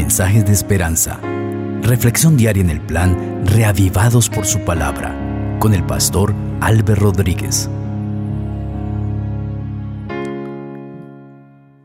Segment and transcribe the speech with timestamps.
[0.00, 1.20] mensajes de esperanza.
[1.82, 5.14] Reflexión diaria en el plan Reavivados por su palabra
[5.60, 7.68] con el pastor Álvaro Rodríguez.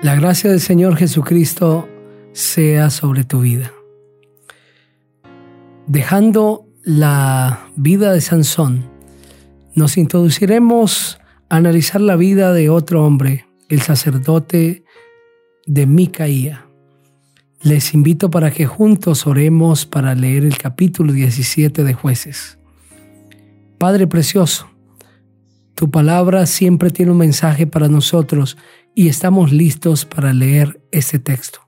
[0.00, 1.86] La gracia del Señor Jesucristo
[2.32, 3.72] sea sobre tu vida.
[5.86, 8.90] Dejando la vida de Sansón,
[9.74, 11.20] nos introduciremos
[11.50, 14.82] a analizar la vida de otro hombre, el sacerdote
[15.66, 16.67] de Micaía.
[17.62, 22.58] Les invito para que juntos oremos para leer el capítulo 17 de jueces.
[23.78, 24.70] Padre precioso,
[25.74, 28.56] tu palabra siempre tiene un mensaje para nosotros
[28.94, 31.60] y estamos listos para leer este texto.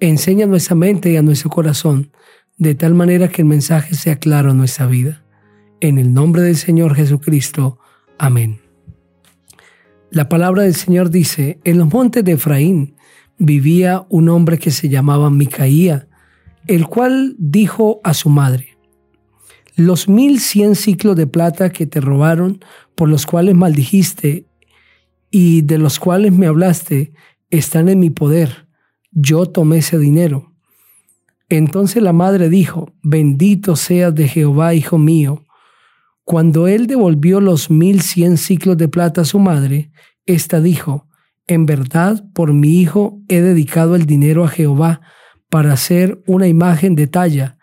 [0.00, 2.10] Enseña a nuestra mente y a nuestro corazón
[2.58, 5.24] de tal manera que el mensaje sea claro en nuestra vida.
[5.80, 7.78] En el nombre del Señor Jesucristo.
[8.18, 8.60] Amén.
[10.10, 12.96] La palabra del Señor dice, en los montes de Efraín
[13.38, 16.08] vivía un hombre que se llamaba Micaía,
[16.66, 18.76] el cual dijo a su madre,
[19.76, 24.46] los mil cien ciclos de plata que te robaron, por los cuales maldijiste
[25.30, 27.12] y de los cuales me hablaste,
[27.50, 28.66] están en mi poder.
[29.12, 30.52] Yo tomé ese dinero.
[31.48, 35.44] Entonces la madre dijo, bendito seas de Jehová, hijo mío.
[36.24, 39.90] Cuando él devolvió los mil cien ciclos de plata a su madre,
[40.26, 41.07] ésta dijo,
[41.48, 45.00] en verdad, por mi hijo he dedicado el dinero a Jehová
[45.48, 47.58] para hacer una imagen de talla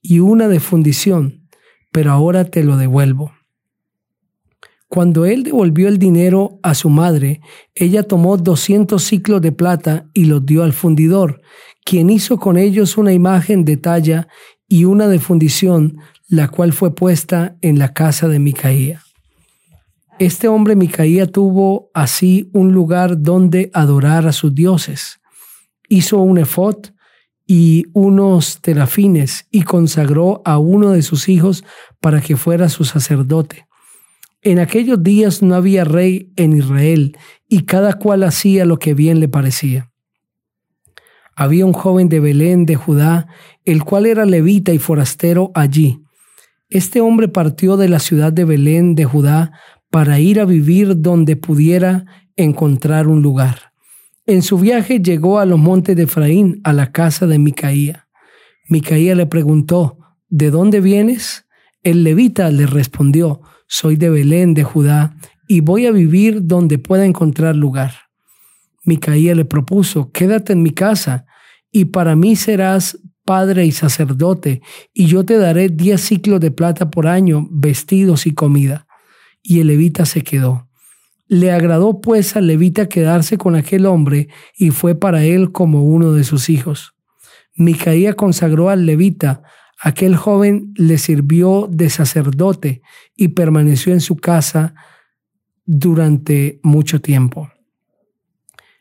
[0.00, 1.48] y una de fundición,
[1.92, 3.32] pero ahora te lo devuelvo.
[4.88, 7.40] Cuando él devolvió el dinero a su madre,
[7.74, 11.42] ella tomó doscientos ciclos de plata y los dio al fundidor,
[11.84, 14.28] quien hizo con ellos una imagen de talla
[14.68, 19.05] y una de fundición, la cual fue puesta en la casa de Micaía.
[20.18, 25.20] Este hombre Micaía tuvo así un lugar donde adorar a sus dioses.
[25.90, 26.76] Hizo un efod
[27.46, 31.64] y unos terafines y consagró a uno de sus hijos
[32.00, 33.66] para que fuera su sacerdote.
[34.40, 37.16] En aquellos días no había rey en Israel
[37.46, 39.92] y cada cual hacía lo que bien le parecía.
[41.34, 43.26] Había un joven de Belén de Judá,
[43.66, 46.00] el cual era levita y forastero allí.
[46.70, 49.52] Este hombre partió de la ciudad de Belén de Judá
[49.90, 53.72] para ir a vivir donde pudiera encontrar un lugar.
[54.26, 58.08] En su viaje llegó a los montes de Efraín, a la casa de Micaía.
[58.68, 59.98] Micaía le preguntó,
[60.28, 61.46] ¿De dónde vienes?
[61.84, 67.06] El levita le respondió, soy de Belén, de Judá, y voy a vivir donde pueda
[67.06, 67.92] encontrar lugar.
[68.84, 71.26] Micaía le propuso, quédate en mi casa,
[71.70, 76.90] y para mí serás padre y sacerdote, y yo te daré diez ciclos de plata
[76.90, 78.85] por año, vestidos y comida
[79.48, 80.68] y el levita se quedó.
[81.28, 86.12] Le agradó pues al levita quedarse con aquel hombre y fue para él como uno
[86.12, 86.94] de sus hijos.
[87.54, 89.42] Micaía consagró al levita,
[89.80, 92.82] aquel joven le sirvió de sacerdote
[93.16, 94.74] y permaneció en su casa
[95.64, 97.50] durante mucho tiempo.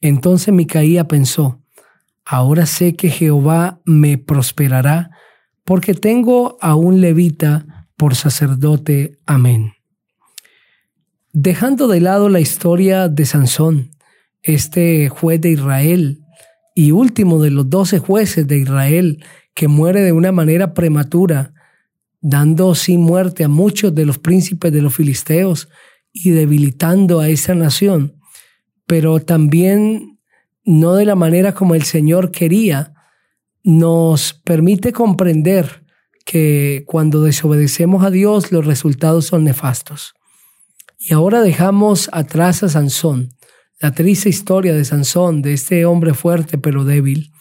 [0.00, 1.62] Entonces Micaía pensó,
[2.24, 5.10] ahora sé que Jehová me prosperará,
[5.64, 9.18] porque tengo a un levita por sacerdote.
[9.26, 9.75] Amén.
[11.38, 13.90] Dejando de lado la historia de Sansón,
[14.40, 16.24] este juez de Israel
[16.74, 21.52] y último de los doce jueces de Israel que muere de una manera prematura,
[22.22, 25.68] dando sin muerte a muchos de los príncipes de los filisteos
[26.10, 28.14] y debilitando a esa nación,
[28.86, 30.18] pero también
[30.64, 32.94] no de la manera como el Señor quería,
[33.62, 35.84] nos permite comprender
[36.24, 40.14] que cuando desobedecemos a Dios los resultados son nefastos.
[40.98, 43.34] Y ahora dejamos atrás a Sansón,
[43.80, 47.32] la triste historia de Sansón, de este hombre fuerte pero débil,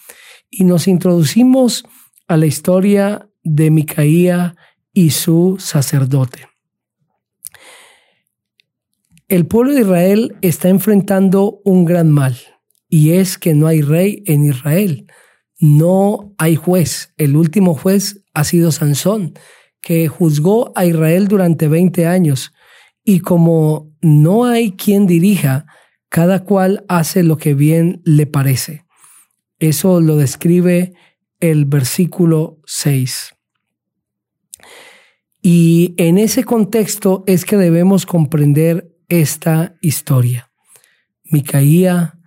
[0.49, 1.85] y nos introducimos
[2.27, 4.55] a la historia de Micaía
[4.93, 6.47] y su sacerdote.
[9.27, 12.37] El pueblo de Israel está enfrentando un gran mal,
[12.89, 15.07] y es que no hay rey en Israel,
[15.59, 17.13] no hay juez.
[17.17, 19.33] El último juez ha sido Sansón,
[19.81, 22.51] que juzgó a Israel durante 20 años
[23.05, 25.67] y como no hay quien dirija,
[26.09, 28.83] cada cual hace lo que bien le parece.
[29.59, 30.93] Eso lo describe
[31.39, 33.35] el versículo 6.
[35.41, 40.51] Y en ese contexto es que debemos comprender esta historia.
[41.25, 42.19] Micaía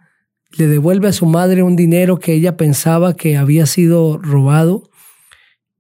[0.57, 4.91] le devuelve a su madre un dinero que ella pensaba que había sido robado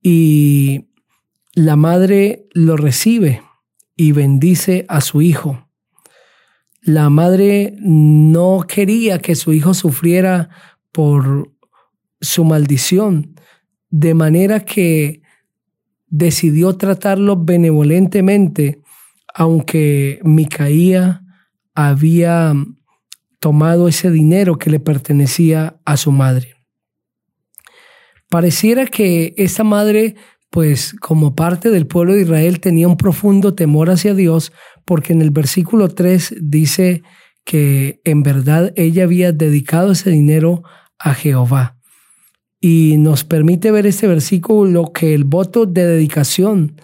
[0.02, 0.88] y
[1.54, 3.42] la madre lo recibe
[3.98, 5.68] y bendice a su hijo.
[6.80, 10.48] La madre no quería que su hijo sufriera
[10.92, 11.50] por
[12.20, 13.34] su maldición,
[13.90, 15.20] de manera que
[16.06, 18.80] decidió tratarlo benevolentemente,
[19.34, 21.24] aunque Micaía
[21.74, 22.54] había
[23.40, 26.54] tomado ese dinero que le pertenecía a su madre.
[28.28, 30.14] Pareciera que esa madre,
[30.50, 34.52] pues como parte del pueblo de Israel, tenía un profundo temor hacia Dios,
[34.84, 37.02] porque en el versículo 3 dice
[37.44, 40.62] que en verdad ella había dedicado ese dinero
[40.98, 41.76] a Jehová.
[42.60, 46.80] Y nos permite ver este versículo que el voto de dedicación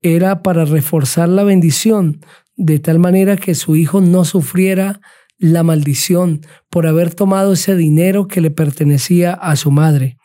[0.00, 2.20] era para reforzar la bendición,
[2.56, 5.00] de tal manera que su hijo no sufriera
[5.38, 10.18] la maldición por haber tomado ese dinero que le pertenecía a su madre.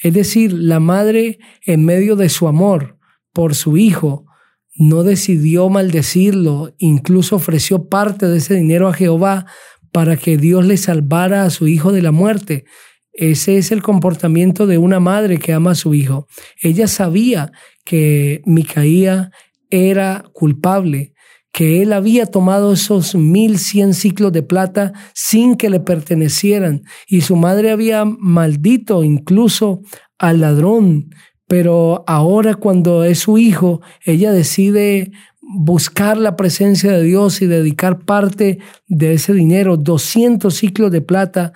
[0.00, 2.98] Es decir, la madre, en medio de su amor
[3.32, 4.26] por su hijo,
[4.74, 9.46] no decidió maldecirlo, incluso ofreció parte de ese dinero a Jehová
[9.92, 12.64] para que Dios le salvara a su hijo de la muerte.
[13.12, 16.28] Ese es el comportamiento de una madre que ama a su hijo.
[16.62, 17.50] Ella sabía
[17.84, 19.32] que Micaía
[19.70, 21.14] era culpable,
[21.58, 27.22] que él había tomado esos mil cien ciclos de plata sin que le pertenecieran y
[27.22, 29.80] su madre había maldito incluso
[30.18, 31.10] al ladrón.
[31.48, 35.10] Pero ahora cuando es su hijo, ella decide
[35.40, 41.54] buscar la presencia de Dios y dedicar parte de ese dinero, 200 ciclos de plata,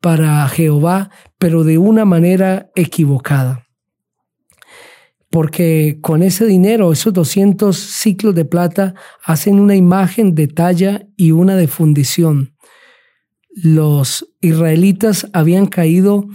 [0.00, 3.63] para Jehová, pero de una manera equivocada.
[5.34, 8.94] Porque con ese dinero, esos 200 ciclos de plata,
[9.24, 12.54] hacen una imagen de talla y una de fundición.
[13.50, 16.28] Los israelitas habían caído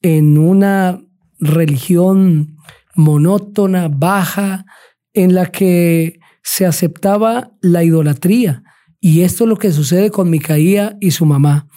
[0.00, 1.02] en una
[1.38, 2.56] religión
[2.94, 4.64] monótona, baja,
[5.12, 8.62] en la que se aceptaba la idolatría.
[9.00, 11.68] Y esto es lo que sucede con Micaía y su mamá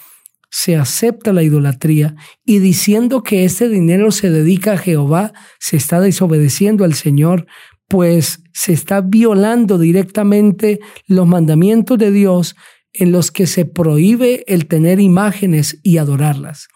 [0.49, 5.99] se acepta la idolatría y diciendo que este dinero se dedica a Jehová, se está
[5.99, 7.45] desobedeciendo al Señor,
[7.87, 12.55] pues se está violando directamente los mandamientos de Dios
[12.93, 16.67] en los que se prohíbe el tener imágenes y adorarlas.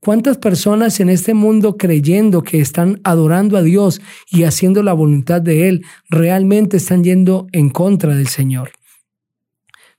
[0.00, 4.00] ¿Cuántas personas en este mundo creyendo que están adorando a Dios
[4.30, 8.70] y haciendo la voluntad de Él realmente están yendo en contra del Señor?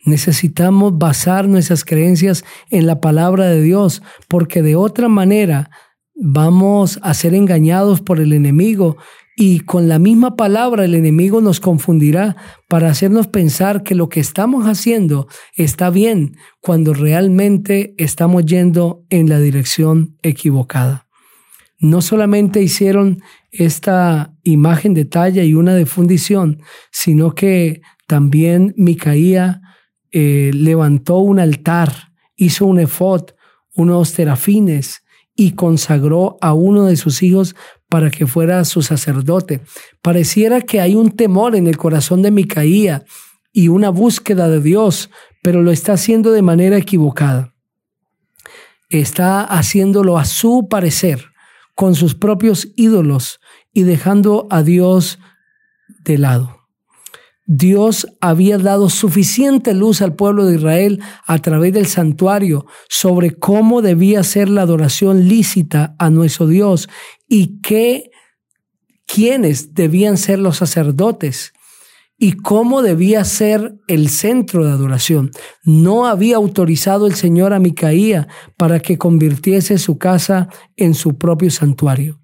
[0.05, 5.69] Necesitamos basar nuestras creencias en la palabra de Dios, porque de otra manera
[6.15, 8.97] vamos a ser engañados por el enemigo
[9.39, 12.35] y con la misma palabra el enemigo nos confundirá
[12.67, 19.29] para hacernos pensar que lo que estamos haciendo está bien cuando realmente estamos yendo en
[19.29, 21.05] la dirección equivocada.
[21.77, 23.21] No solamente hicieron
[23.51, 29.61] esta imagen de talla y una de fundición, sino que también Micaía
[30.11, 33.31] eh, levantó un altar, hizo un efod,
[33.75, 35.03] unos terafines
[35.35, 37.55] y consagró a uno de sus hijos
[37.89, 39.61] para que fuera su sacerdote.
[40.01, 43.05] Pareciera que hay un temor en el corazón de Micaía
[43.53, 45.09] y una búsqueda de Dios,
[45.41, 47.53] pero lo está haciendo de manera equivocada.
[48.89, 51.25] Está haciéndolo a su parecer,
[51.75, 53.39] con sus propios ídolos
[53.71, 55.19] y dejando a Dios
[55.99, 56.56] de lado.
[57.49, 63.81] Dios había dado suficiente luz al pueblo de Israel a través del santuario sobre cómo
[63.81, 66.89] debía ser la adoración lícita a nuestro Dios
[67.29, 68.11] y qué,
[69.05, 71.53] quiénes debían ser los sacerdotes
[72.19, 75.31] y cómo debía ser el centro de adoración.
[75.63, 81.49] No había autorizado el Señor a Micaía para que convirtiese su casa en su propio
[81.49, 82.19] santuario.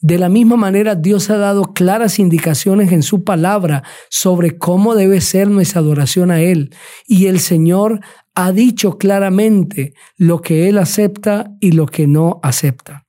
[0.00, 5.20] De la misma manera, Dios ha dado claras indicaciones en su palabra sobre cómo debe
[5.20, 6.74] ser nuestra adoración a Él.
[7.06, 8.00] Y el Señor
[8.34, 13.06] ha dicho claramente lo que Él acepta y lo que no acepta.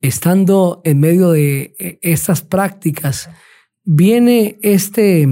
[0.00, 3.28] Estando en medio de eh, estas prácticas,
[3.84, 5.28] viene este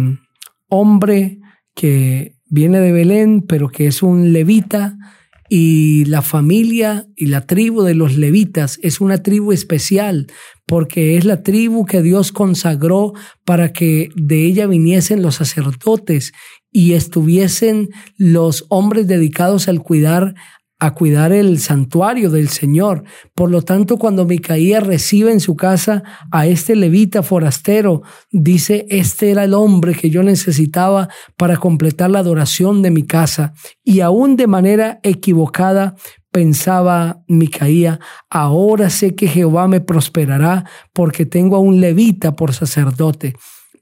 [0.69, 1.39] hombre
[1.75, 4.99] que viene de Belén, pero que es un levita,
[5.49, 10.27] y la familia y la tribu de los levitas es una tribu especial
[10.67, 13.13] porque es la tribu que Dios consagró
[13.45, 16.33] para que de ella viniesen los sacerdotes
[16.73, 20.35] y estuviesen los hombres dedicados al cuidar
[20.79, 23.05] a cuidar el santuario del Señor.
[23.35, 29.31] Por lo tanto, cuando Micaía recibe en su casa a este levita forastero, dice, este
[29.31, 33.55] era el hombre que yo necesitaba para completar la adoración de mi casa.
[33.83, 35.95] Y aún de manera equivocada,
[36.31, 43.35] pensaba Micaía, ahora sé que Jehová me prosperará porque tengo a un levita por sacerdote.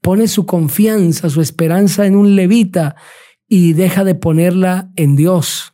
[0.02, 2.94] Pone su confianza, su esperanza en un levita
[3.48, 5.71] y deja de ponerla en Dios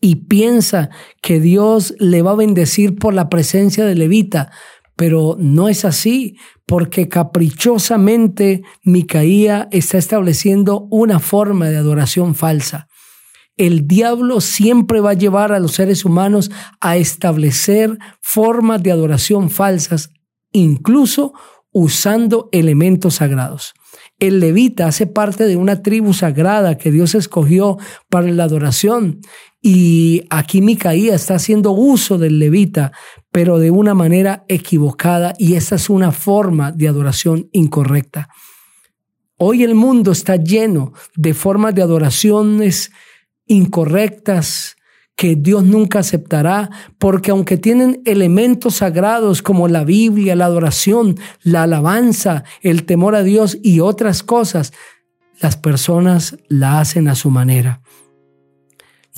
[0.00, 0.90] y piensa
[1.22, 4.50] que Dios le va a bendecir por la presencia de levita,
[4.96, 6.36] pero no es así,
[6.66, 12.88] porque caprichosamente Micaía está estableciendo una forma de adoración falsa.
[13.56, 16.50] El diablo siempre va a llevar a los seres humanos
[16.80, 20.10] a establecer formas de adoración falsas,
[20.52, 21.32] incluso
[21.72, 23.74] usando elementos sagrados.
[24.18, 29.20] El levita hace parte de una tribu sagrada que Dios escogió para la adoración.
[29.62, 32.92] Y aquí Micaía está haciendo uso del levita,
[33.30, 35.34] pero de una manera equivocada.
[35.38, 38.28] Y esa es una forma de adoración incorrecta.
[39.36, 42.90] Hoy el mundo está lleno de formas de adoraciones
[43.46, 44.77] incorrectas,
[45.18, 51.64] que Dios nunca aceptará, porque aunque tienen elementos sagrados como la Biblia, la adoración, la
[51.64, 54.72] alabanza, el temor a Dios y otras cosas,
[55.40, 57.82] las personas la hacen a su manera.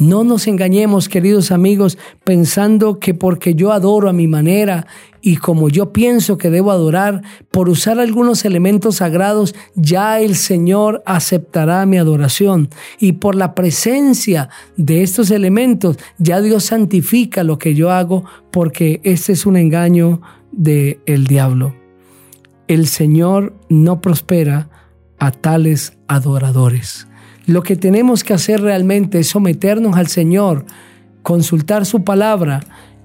[0.01, 4.87] No nos engañemos, queridos amigos, pensando que porque yo adoro a mi manera
[5.21, 11.03] y como yo pienso que debo adorar, por usar algunos elementos sagrados, ya el Señor
[11.05, 12.71] aceptará mi adoración.
[12.99, 19.03] Y por la presencia de estos elementos, ya Dios santifica lo que yo hago, porque
[19.05, 21.75] este es un engaño del el diablo.
[22.69, 24.71] El Señor no prospera
[25.19, 27.07] a tales adoradores.
[27.51, 30.67] Lo que tenemos que hacer realmente es someternos al Señor,
[31.25, 32.61] consultar su palabra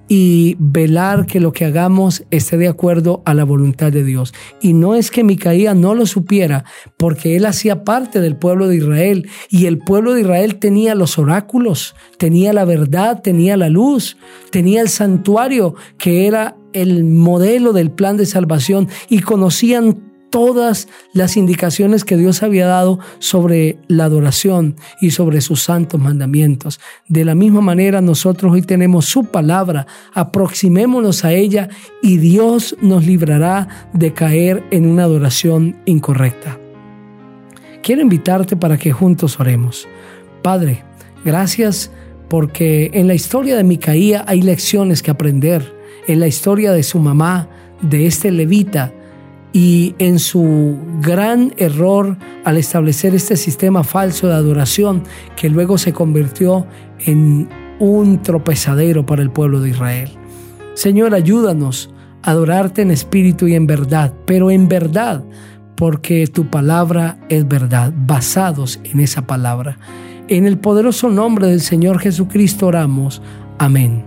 [0.07, 4.35] y velar que lo que hagamos esté de acuerdo a la voluntad de Dios.
[4.61, 6.63] Y no es que Micaía no lo supiera,
[6.95, 11.17] porque él hacía parte del pueblo de Israel y el pueblo de Israel tenía los
[11.17, 14.15] oráculos, tenía la verdad, tenía la luz,
[14.51, 21.37] tenía el santuario que era el modelo del plan de salvación y conocían todas las
[21.37, 26.81] indicaciones que Dios había dado sobre la adoración y sobre sus santos mandamientos.
[27.07, 31.69] De la misma manera nosotros hoy tenemos su palabra, aproximémonos a ella
[32.01, 36.59] y Dios nos librará de caer en una adoración incorrecta.
[37.81, 39.87] Quiero invitarte para que juntos oremos.
[40.41, 40.83] Padre,
[41.23, 41.91] gracias
[42.27, 45.73] porque en la historia de Micaía hay lecciones que aprender.
[46.07, 47.47] En la historia de su mamá,
[47.81, 48.91] de este levita,
[49.55, 55.03] y en su gran error al establecer este sistema falso de adoración
[55.37, 56.67] que luego se convirtió
[56.99, 57.47] en
[57.79, 60.09] un tropezadero para el pueblo de Israel.
[60.73, 61.89] Señor, ayúdanos
[62.21, 65.23] a adorarte en espíritu y en verdad, pero en verdad,
[65.75, 69.79] porque tu palabra es verdad, basados en esa palabra.
[70.27, 73.21] En el poderoso nombre del Señor Jesucristo oramos.
[73.57, 74.03] Amén.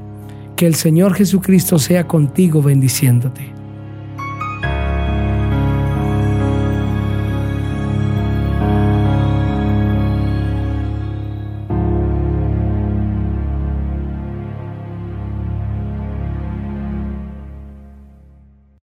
[0.56, 3.57] Que el Señor Jesucristo sea contigo bendiciéndote.